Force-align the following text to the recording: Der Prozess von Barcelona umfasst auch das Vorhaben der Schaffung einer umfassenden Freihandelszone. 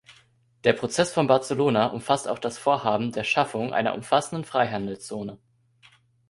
Der 0.63 0.73
Prozess 0.73 1.13
von 1.13 1.27
Barcelona 1.27 1.85
umfasst 1.91 2.27
auch 2.27 2.39
das 2.39 2.57
Vorhaben 2.57 3.11
der 3.11 3.23
Schaffung 3.23 3.71
einer 3.71 3.93
umfassenden 3.93 4.45
Freihandelszone. 4.45 5.37